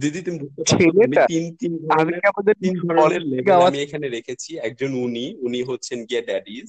দিদি 0.00 0.20
তুমি 0.26 0.38
বুঝতে 0.42 0.62
পারছ? 0.62 0.72
আমি 1.02 1.04
ছেলেটা? 1.06 1.24
তিন 1.28 1.44
তিন 1.60 1.72
আমি 1.92 2.12
ধরনের 2.12 2.20
কি 2.20 2.26
আমাদের 2.30 2.54
তিন 2.62 2.74
ধরনের 2.86 3.22
থেকে 3.30 3.50
লেভেল 3.50 3.56
আওয়াজ 3.56 3.66
আমি 3.66 3.78
এখানে 3.84 4.06
রেখেছি। 4.16 4.50
একজন 4.68 4.90
উনি 5.04 5.24
উনি 5.46 5.58
হচ্ছেন 5.70 5.98
গিয়ে 6.08 6.22
ড্যাডিজ 6.22 6.68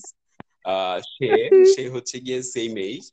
আহ 0.66 0.98
সে 1.14 1.30
সে 1.72 1.84
হচ্ছে 1.94 2.16
গিয়ে 2.26 2.40
সেম 2.54 2.74
এজ 2.88 3.04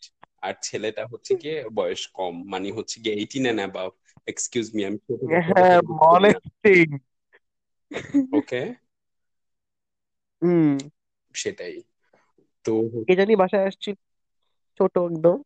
আর 0.44 0.54
ছেলেটা 0.62 1.02
হচ্ছে 1.12 1.32
গিয়ে 1.42 1.56
বয়স 1.74 2.02
কম 2.12 2.34
মানে 2.52 2.66
হচ্ছে 2.78 2.96
গিয়ে 3.02 3.14
eighteen 3.20 3.44
and 3.46 3.60
above 3.60 3.90
excuse 4.26 4.66
me 4.74 4.82
আমি 4.84 4.98
ছোট 5.06 5.20
হ্যাঁ 5.46 5.76
কথা 5.76 5.86
মলেস্টিং 6.00 6.86
ওকে 8.34 8.60
হুম। 10.42 10.70
সেটাই। 11.34 11.74
তো 12.64 12.72
কে 13.04 13.12
জানি 13.18 13.34
বাসায় 13.40 13.66
আসছিল 13.68 13.96
ছোট 14.80 14.94
একদম। 15.06 15.38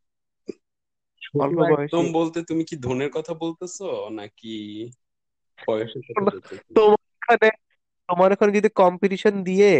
একদম 1.70 2.04
বলতে 2.14 2.38
তুমি 2.48 2.62
কি 2.68 2.74
ধনের 2.80 3.10
কথা 3.16 3.32
বলতেছো 3.42 3.84
নাকি 4.12 4.48
বয়সের 5.58 6.02
কথা 6.08 6.24
বলতেছো? 6.28 6.72
তোমার 6.76 6.98
ওখানে 7.18 7.48
তোমার 8.08 8.28
ওখানে 8.32 8.52
যদি 8.54 8.68
কম্পিটিশন 8.76 9.34
দিয়ে 9.44 9.70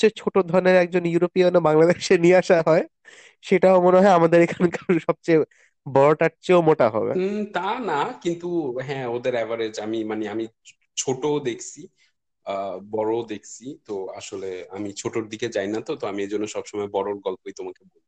সবচেয়ে 0.00 0.20
ছোট 0.22 0.34
ধরনের 0.50 0.76
একজন 0.76 1.02
ইউরোপিয়ান 1.06 1.54
বাংলাদেশে 1.60 2.14
নিয়ে 2.24 2.36
আসা 2.42 2.56
হয় 2.66 2.84
সেটাও 3.44 3.76
মনে 3.86 3.98
হয় 3.98 4.14
আমাদের 4.18 4.38
এখানকার 4.46 4.86
সবচেয়ে 5.08 5.38
বড়টার 5.86 6.32
চেয়েও 6.44 6.66
মোটা 6.68 6.86
হবে। 6.90 7.12
তা 7.54 7.68
না 7.82 8.00
কিন্তু 8.24 8.48
হ্যাঁ 8.86 9.06
ওদের 9.16 9.34
অ্যাভারেজ 9.34 9.74
আমি 9.80 9.98
মানে 10.10 10.24
আমি 10.34 10.44
ছোট 10.96 11.22
দেখছি 11.48 11.80
বড় 12.92 13.12
দেখছি 13.32 13.66
তো 13.86 13.94
আসলে 14.20 14.48
আমি 14.76 14.88
ছোটর 15.00 15.24
দিকে 15.32 15.46
যাই 15.56 15.68
না 15.74 15.78
তো 15.86 15.92
তো 16.00 16.04
আমি 16.06 16.20
এই 16.22 16.30
জন্য 16.32 16.44
সবসময় 16.54 16.88
বড়র 16.94 17.16
গল্পই 17.26 17.54
তোমাকে 17.58 17.82
বলি। 17.84 18.06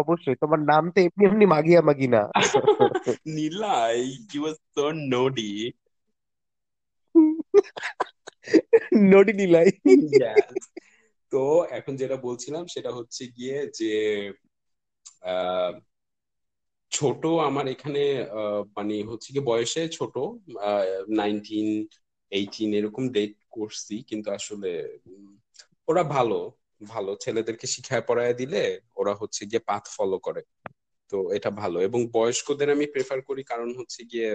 অবশ্যই 0.00 0.36
তোমার 0.42 0.60
নাম 0.70 0.84
তো 0.94 0.98
এমনি 1.00 1.22
এমনি 1.26 1.46
মাগিয়া 1.54 1.80
মাগি 1.88 2.08
না 2.08 2.22
নীলাই 3.34 3.98
ইউ 4.28 4.42
আর 4.46 4.56
সো 4.68 4.84
নোডি 5.10 5.50
নডি 9.10 9.32
নিলাই. 9.32 9.68
তো 11.32 11.40
এখন 11.78 11.92
যেটা 12.02 12.16
বলছিলাম 12.26 12.64
সেটা 12.74 12.90
হচ্ছে 12.98 13.22
গিয়ে 13.36 13.56
যে 13.80 13.84
ছোট 16.92 17.22
আমার 17.48 17.66
এখানে 17.74 18.00
মানে 18.76 18.94
হচ্ছে 19.10 19.28
কি 19.34 19.40
বয়সে 19.50 19.82
ছোট 19.98 20.14
নাইনটিন 21.20 21.68
এইটিন 22.32 22.70
এরকম 22.78 23.04
ডেট 23.16 23.32
করছি, 23.56 23.94
কিন্তু 24.10 24.28
আসলে 24.38 24.70
ওরা 25.88 26.02
ভালো 26.16 26.38
ভালো 26.92 27.10
ছেলেদেরকে 27.24 27.66
শিখায় 27.74 28.04
পড়ায় 28.08 28.34
দিলে 28.40 28.62
ওরা 29.00 29.12
হচ্ছে 29.20 29.42
গিয়ে 29.50 29.62
পাথ 29.70 29.84
ফলো 29.96 30.16
করে। 30.26 30.42
তো 31.12 31.16
এটা 31.36 31.50
ভালো। 31.62 31.78
এবং 31.88 32.00
বয়স্কদের 32.16 32.68
আমি 32.76 32.86
প্রেফার 32.94 33.20
করি 33.28 33.42
কারণ 33.52 33.68
হচ্ছে 33.78 34.00
গিয়ে 34.12 34.28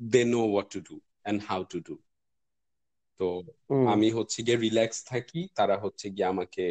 they 0.00 0.22
know 0.32 0.40
what 0.52 0.68
to 0.74 0.80
do 0.88 0.94
and 1.24 1.40
how 1.48 1.60
to 1.72 1.78
do 1.88 1.94
তো 3.20 3.26
আমি 3.92 4.06
হচ্ছে 4.16 4.38
গিয়ে 4.46 4.58
রিল্যাক্স 4.58 4.98
থাকি 5.06 5.40
তারা 5.58 5.76
হচ্ছে 5.84 6.06
গিয়ে 6.14 6.30
আমাকে 6.34 6.64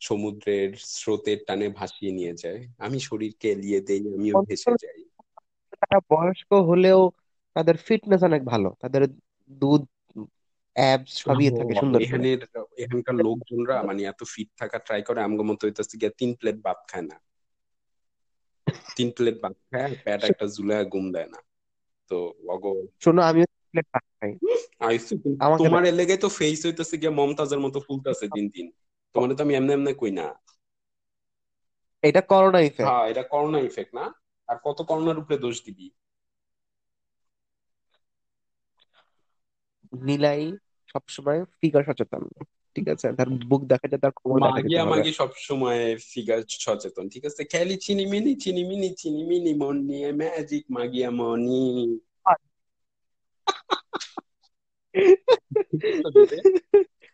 সমুদ্রের 0.00 0.68
স্রোতের 0.92 1.38
টানে 1.46 1.68
ভাসিয়ে 1.78 2.12
নিয়ে 2.12 2.34
যায়। 2.42 2.60
আমি 2.78 2.98
শরীরকে 3.08 3.46
এলিয়ে 3.54 3.80
দেই 3.88 4.02
আমিও 4.14 4.36
ভেসে 4.48 4.72
যাই। 4.82 5.00
তারা 5.74 5.98
বয়স্ক 6.10 6.50
হলেও 6.70 7.00
তাদের 7.56 7.76
ফিটনেস 7.86 8.20
অনেক 8.22 8.42
ভালো। 8.52 8.68
তাদের 8.82 9.02
দুধ 9.50 9.82
অ্যাবস 10.76 11.12
সবই 11.20 11.44
থাকে 11.58 11.74
সুন্দর 11.80 12.00
এখানের 12.04 12.40
এখানকার 12.82 13.16
লোকজনরা 13.26 13.76
মানে 13.88 14.00
এত 14.04 14.20
ফিট 14.32 14.48
থাকা 14.60 14.78
ট্রাই 14.86 15.00
করে 15.08 15.20
আমগো 15.22 15.44
মতো 15.50 15.62
হইতেছে 15.66 15.94
গিয়ে 16.00 16.12
তিন 16.20 16.30
প্লেট 16.40 16.58
ভাত 16.66 16.78
খায় 16.90 17.06
না। 17.10 17.16
তিন 18.96 19.08
প্লেট 19.16 19.36
ভাত 19.42 19.54
খায় 19.64 19.92
পেট 20.04 20.20
একটা 20.30 20.44
জুলায় 20.54 20.84
ঘুম 20.92 21.06
দেয় 21.14 21.28
না। 21.34 21.40
তো 22.10 22.16
অগো 22.48 22.72
শোনো 23.02 23.20
খাই 23.26 23.44
আইসু 24.80 25.12
তোমার 25.60 25.82
তো 26.22 26.28
ফেস 26.38 26.60
হইতেছে 26.66 26.94
গিয়ে 27.00 27.12
মমতাজের 27.18 27.60
মতো 27.60 27.78
ফুলতেছে 27.86 28.26
দিন 28.36 28.46
দিন। 28.48 28.66
তোমার 29.14 29.28
তো 29.36 29.42
আমি 29.44 29.54
এমনি 29.54 29.72
এমনি 29.72 29.92
কই 29.94 30.12
না। 30.20 30.26
এটা 32.02 32.20
করোনা 32.32 32.60
ইফেক্ট 32.60 32.88
হ্যাঁ 32.88 33.04
এটা 33.10 33.22
করোনা 33.32 33.58
ইফেক্ট 33.60 33.92
না। 33.94 34.04
আর 34.48 34.56
কত 34.64 34.78
করোনার 34.82 35.18
উপরে 35.18 35.36
দোষ 35.38 35.56
দিবি? 35.66 35.86
নিলাই 39.92 40.42
সবসময় 40.88 41.40
ফিগার 41.58 41.82
সচেতন 41.88 42.22
ঠিক 42.76 42.86
আছে? 42.94 43.06
তার 43.18 43.28
বুক 43.50 43.62
দেখা 43.72 43.86
যায় 43.90 44.02
তার 44.04 44.12
কোমর 44.18 44.38
দেখা 44.40 44.80
হবে 44.82 44.90
মাগি 44.92 45.12
সবসময় 45.20 45.80
ফিগার 46.10 46.40
সচেতন 46.64 47.04
ঠিক 47.08 47.24
আছে? 47.24 47.42
খেলি 47.44 47.76
চিনি 47.84 48.04
মিনি 48.12 48.32
চিনি 48.42 48.62
মিনি 48.70 48.88
চিনি 49.00 49.22
মিনি 49.30 49.52
মন 49.54 49.76
নিয়ে 49.88 50.08
ম্যাজিক 50.12 50.64
মাগিয়া 50.76 51.10
মনি? 51.10 51.62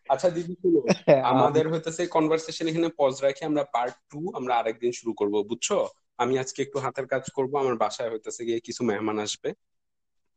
আচ্ছা 0.09 0.31
দিদি 0.31 0.55
শুনো। 0.55 0.81
হ্যাঁ, 1.07 1.23
আমাদের 1.23 1.69
হইতেছে 1.69 2.07
কনভারসেশন 2.07 2.69
এখানে 2.69 2.89
পজ 2.97 3.15
রাখি 3.23 3.45
আমরা 3.45 3.65
পার্ট 3.65 3.95
টু 4.11 4.31
আমরা 4.35 4.57
আরেকদিন 4.57 4.93
শুরু 4.93 5.13
করব 5.13 5.43
বুঝছ? 5.43 5.69
আমি 6.17 6.39
আজকে 6.39 6.63
একটু 6.63 6.79
হাতের 6.79 7.07
কাজ 7.07 7.31
করব 7.31 7.57
আমার 7.57 7.77
বাসায় 7.77 8.11
হইতেছে 8.11 8.45
গিয়ে 8.45 8.61
কিছু 8.61 8.85
মেহমান 8.85 9.19
আসবে। 9.19 9.49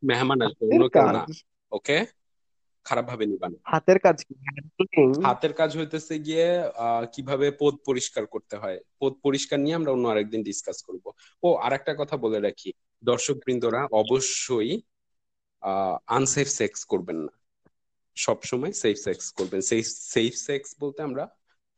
মেহমান 0.03 0.41
আসবে 0.41 0.65
অন্য 0.65 0.89
কেউ 0.89 1.05
না 1.11 1.25
ওকে? 1.71 2.05
খারাপ 2.85 3.05
ভাবে 3.05 3.25
নিবা 3.25 3.49
না। 3.49 3.57
হাতের 3.63 3.99
কাজ 3.99 4.23
কি? 4.23 4.33
হাতের 5.23 5.53
কাজ 5.53 5.77
হইতেছে 5.77 6.19
গিয়ে 6.19 6.59
আহ 6.75 7.05
কীভাবে 7.13 7.51
পদ 7.59 7.73
পরিষ্কার 7.85 8.25
করতে 8.25 8.57
হয়? 8.57 8.79
পদ 8.99 9.13
পরিষ্কার 9.23 9.59
নিয়ে 9.59 9.75
আমরা 9.75 9.91
অন্য 9.91 10.07
আরেকদিন 10.07 10.43
ডিসকাস 10.43 10.83
করব। 10.83 11.11
ও 11.43 11.55
আরেকটা 11.55 11.95
কথা 11.95 12.17
বলে 12.17 12.39
রাখি। 12.39 12.73
দর্শক 13.03 13.35
বৃন্দরা 13.45 13.87
অবশ্যই 13.91 14.81
আনসেফ 16.07 16.47
সেক্স 16.49 16.79
করবেন 16.85 17.17
না। 17.17 17.33
সব 18.17 18.39
সময় 18.43 18.73
সেফ 18.73 18.97
সেক্স 18.97 19.25
করবেন। 19.31 19.61
সেফ 19.61 19.85
সেফ 20.13 20.33
সেক্স 20.47 20.69
বলতে 20.79 20.99
আমরা 21.03 21.23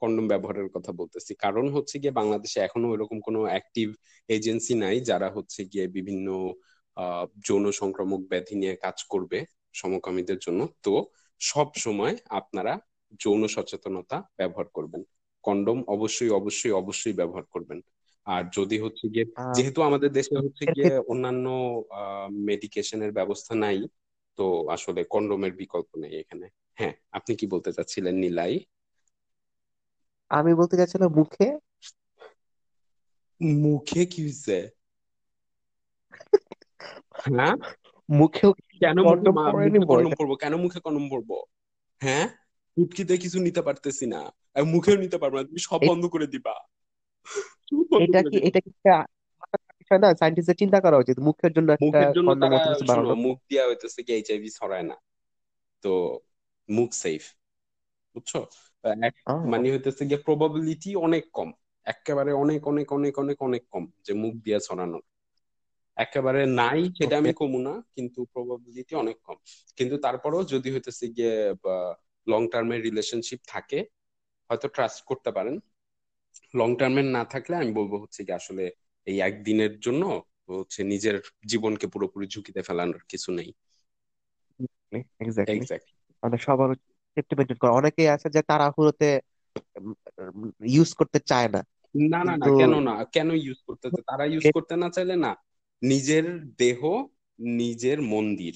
কন্ডম 0.01 0.25
ব্যবহারের 0.27 0.69
কথা 0.75 0.91
বলতেছি। 0.91 1.31
কারণ 1.35 1.65
হচ্ছে 1.69 1.95
গিয়ে 1.99 2.11
বাংলাদেশে 2.11 2.59
এখনও 2.59 2.93
এরকম 2.93 3.17
কোনো 3.21 3.39
অ্যাক্টিভ 3.43 3.87
এজেন্সি 4.29 4.73
নাই 4.75 4.97
যারা 5.01 5.27
হচ্ছে 5.29 5.61
গিয়ে 5.65 5.85
বিভিন্ন 5.87 6.27
যৌন 7.47 7.65
সংক্রামক 7.71 8.21
ব্যাধি 8.27 8.55
নিয়ে 8.55 8.75
কাজ 8.75 8.97
করবে 9.03 9.37
সমকামীদের 9.73 10.39
জন্য। 10.39 10.61
তো 10.83 10.93
সব 11.41 11.67
সময় 11.75 12.13
আপনারা 12.29 12.73
যৌন 13.19 13.41
সচেতনতা 13.47 14.17
ব্যবহার 14.37 14.67
করবেন। 14.73 15.01
কন্ডম 15.43 15.77
অবশ্যই 15.87 16.29
অবশ্যই 16.29 16.71
অবশ্যই 16.71 17.13
ব্যবহার 17.13 17.45
করবেন। 17.49 17.79
আর 18.29 18.43
যদি 18.57 18.77
হচ্ছে 18.79 19.05
গিয়ে 19.07 19.25
যেহেতু 19.55 19.79
আমাদের 19.81 20.09
দেশে 20.11 20.35
হচ্ছে 20.37 20.63
গিয়ে 20.75 20.91
অন্যান্য 21.07 21.45
মেডিকেশনের 22.49 23.11
ব্যবস্থা 23.11 23.53
নাই 23.55 23.77
তো 24.37 24.45
আসলে 24.69 25.01
কন্ডোমের 25.03 25.53
বিকল্প 25.53 25.89
নেই 25.97 26.13
এখানে। 26.19 26.45
হ্যাঁ 26.75 26.93
আপনি 27.11 27.31
কি 27.35 27.45
বলতে 27.47 27.69
চাচ্ছিলেন 27.73 28.15
নীলাই? 28.15 28.53
আমি 30.31 30.51
বলতে 30.53 30.75
চাচ্ছিলাম 30.77 31.09
মুখে। 31.15 31.47
মুখে 33.65 34.01
কি 34.05 34.19
হয়েছে 34.23 34.57
হ্যাঁ? 37.27 37.55
মুখেও 38.09 38.51
কেন 38.81 38.97
মুখে 38.97 39.09
কন্ডম 39.09 39.35
মুখে 40.03 40.15
পরবো? 40.19 40.33
কেন 40.35 40.53
মুখে 40.55 40.79
কন্ডম 40.79 41.05
পরবো? 41.09 41.37
হ্যাঁ? 42.01 42.25
ফুটকিতে 42.77 43.13
কিছু 43.17 43.37
নিতে 43.39 43.61
পারতেছি 43.61 44.05
না। 44.05 44.21
মুখেও 44.73 44.97
নিতে 44.97 45.17
পারব 45.17 45.33
না। 45.35 45.43
তুমি 45.43 45.61
সব 45.69 45.79
বন্ধ 45.89 46.03
করে 46.05 46.27
দিবা। 46.27 46.55
এটা 47.99 48.19
কি 48.23 48.37
এটা 48.37 48.59
কি 48.59 48.69
একটা 48.69 48.93
বিষয় 49.77 49.99
না? 49.99 50.15
সায়েন্টিস্টদের 50.15 50.55
চিন্তা 50.55 50.79
করা 50.79 50.97
উচিত। 50.97 51.19
মুখের 51.19 51.51
জন্য 51.53 51.71
একটা 51.71 51.85
মুখের 51.85 52.11
জন্য 52.11 52.31
কন্ডম 52.31 52.49
তারা 52.49 52.55
অত 52.55 52.67
কিছু 52.67 52.85
শোনো 52.85 52.87
বানানো 52.87 53.15
মুখ 53.15 53.37
দিয়া 53.49 53.67
হইতেছে 53.67 54.03
কি 54.03 54.13
এইচআইভি 54.13 54.49
ছড়ায় 54.49 54.83
না। 54.83 54.95
তো 55.81 56.19
মুখ 56.69 56.93
সেফ 56.93 57.23
বুঝছ? 58.13 58.35
এক- 58.83 59.21
আহ, 59.25 59.45
মানে 59.45 59.71
হইতেছে 59.71 60.05
গিয়ে 60.05 60.17
প্রবাবিলিটি 60.17 60.95
অনেক 60.95 61.31
কম। 61.33 61.51
একেবারে 61.85 62.31
অনেক 62.33 62.67
অনেক 62.67 62.93
অনেক 62.93 63.19
অনেক 63.19 63.41
অনেক 63.41 63.67
কম 63.69 63.87
যে 64.03 64.13
মুখ 64.13 64.33
দিয়ে 64.33 64.59
ছড়ানোর। 64.59 65.01
একেবারে 65.95 66.45
নাই 66.45 66.91
সেটা 66.97 67.17
আমি 67.17 67.29
ওকে 67.29 67.33
কমু 67.33 67.59
না 67.59 67.81
কিন্তু 67.95 68.25
প্রবাবিলিটি 68.25 68.95
অনেক 68.95 69.17
কম। 69.21 69.35
কিন্তু 69.75 69.97
তারপরেও 69.97 70.43
যদি 70.43 70.71
হইতেছে 70.71 71.07
গিয়ে 71.07 71.53
লং 72.27 72.47
টার্মের 72.49 72.81
রিলেশনশিপ 72.81 73.39
থাকে 73.47 73.85
হয়তো 74.49 74.67
ট্রাস্ট 74.67 75.05
করতে 75.05 75.31
পারেন। 75.31 75.59
লং 76.55 76.69
টার্মের 76.75 77.07
না 77.07 77.21
থাকলে 77.25 77.53
আমি 77.55 77.71
বলব 77.73 77.93
হচ্ছে 78.01 78.21
কি 78.23 78.31
আসলে 78.31 78.63
এই 79.07 79.17
একদিনের 79.19 79.73
জন্য 79.79 80.03
হচ্ছে 80.49 80.79
নিজের 80.83 81.15
জীবনকে 81.47 81.85
পুরোপুরি 81.87 82.25
ঝুঁকিতে 82.27 82.61
ফেলানোর 82.61 83.03
কিছু 83.09 83.29
নেই। 83.31 83.49
এক্স্যাক্টলি 85.19 85.57
এক্স্যাক্টলি 85.57 85.93
মানে 86.23 86.37
সবার 86.37 86.69
সেফটি 87.17 87.33
মেনটেন 87.35 87.57
করা। 87.57 87.71
অনেকেই 87.71 88.09
আছে 88.09 88.27
যে 88.29 88.41
তাড়াহুড়োতে 88.41 89.09
ইউজ 90.67 90.89
করতে 90.93 91.19
চায় 91.25 91.49
না। 91.49 91.61
না 91.95 92.19
না 92.23 92.33
না 92.37 92.47
কেন 92.57 92.73
না? 92.79 92.93
কেন 93.13 93.29
ইউজ 93.37 93.59
করতেছে 93.67 93.99
তারা 94.01 94.23
ইউজ 94.25 94.45
করতে 94.53 94.73
না 94.75 94.87
চাইলে 94.89 95.15
না 95.15 95.31
নিজের 95.81 96.25
দেহ 96.55 96.79
নিজের 97.39 97.97
মন্দির 98.03 98.55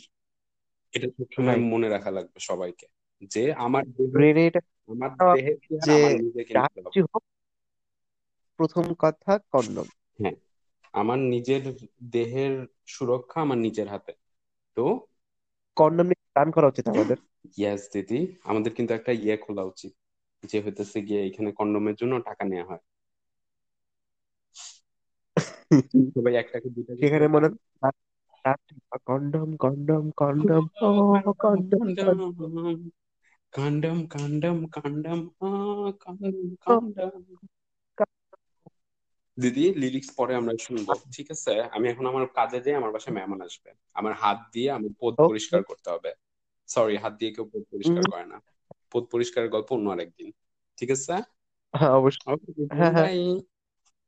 এটা 0.94 1.08
সবসময় 1.08 1.60
মনে 1.63 1.88
রাখা 1.89 2.12
লাগবে 2.12 2.39
সবাইকে। 2.39 2.86
যে 3.32 3.44
আমার 3.58 3.84
আমার 4.89 5.12
দেহের 5.36 5.58
যে 5.86 5.98
নিজেকে 6.20 6.53
যা 6.53 6.63
নিতে 6.63 6.80
হবে 6.80 6.89
কিছু 6.89 7.08
হোক 7.13 7.24
প্রথম 8.63 8.86
কথা 9.00 9.39
কন্ডম 9.50 9.88
হ্যাঁ 10.20 10.36
আমার 10.93 11.20
নিজের 11.34 11.63
দেহের 12.13 12.53
সুরক্ষা 12.88 13.38
আমার 13.41 13.60
নিজের 13.60 13.88
হাতে। 13.89 14.12
তো 14.77 14.86
কন্ডম 15.77 16.08
নিয়ে 16.10 16.24
প্ল্যান 16.25 16.48
করা 16.55 16.70
উচিত 16.72 16.86
আমাদের। 16.89 17.17
ইয়াস 17.58 17.82
দিদি 17.93 18.20
আমাদের 18.43 18.72
কিন্তু 18.77 18.91
একটা 18.93 19.12
ইয়ে 19.17 19.36
খোলা 19.39 19.63
উচিত 19.65 19.91
যে 20.43 20.58
হইতেছে 20.65 20.98
গিয়ে 21.08 21.22
এখানে 21.25 21.50
কন্ডোমের 21.60 21.96
জন্য 22.00 22.13
টাকা 22.27 22.43
নেওয়া 22.46 22.70
হয়। 22.70 22.84
সবাই 26.13 26.34
এক 26.36 26.48
টাকা 26.53 26.67
দুই 26.70 26.84
সেখানে 27.00 27.25
মনে 27.27 27.48
কন্ডম 29.08 29.50
কন্ডম 29.63 30.04
কন্ডম 30.19 30.63
ও 30.84 30.91
condom 31.43 31.84
condom 31.97 32.17
condom 33.54 33.97
condom 34.13 34.58
condom 34.73 35.19
condom 36.02 36.38
condom 36.63 37.13
দিদি 39.39 39.74
লিরিক্স 39.74 40.10
পরে 40.17 40.36
আমরা 40.36 40.54
শুনব 40.62 40.93
ঠিক 41.12 41.32
আছে? 41.32 41.62
আমি 41.62 41.89
এখন 41.89 42.06
আমার 42.06 42.28
কাজে 42.28 42.62
যাই 42.62 42.76
আমার 42.76 42.91
বাসায় 42.91 43.15
মেহমান 43.15 43.41
আসবে। 43.41 43.72
আমার 43.93 44.13
হাত 44.13 44.38
দিয়ে 44.54 44.72
আমি 44.72 44.89
পদ 45.00 45.13
পরিষ্কার 45.17 45.63
করতে 45.63 45.89
হবে। 45.89 46.12
সরি 46.67 46.98
হাত 46.98 47.13
দিয়ে 47.13 47.32
কেউ 47.32 47.46
পদ 47.46 47.63
পরিষ্কার 47.72 48.04
করে 48.12 48.26
না। 48.26 48.41
পদ 48.91 49.04
পরিষ্কারের 49.04 49.50
গল্প 49.50 49.72
অন্য 49.72 49.89
আরেকদিন 49.89 50.32
ঠিক 50.78 50.91
আছে? 50.91 51.13
হ্যাঁ 51.74 51.89
অবশ্যই। 51.89 52.65
হ্যাঁ 52.72 52.91
হ্যাঁ। 52.91 53.12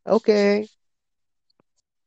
ওকে 0.05 0.65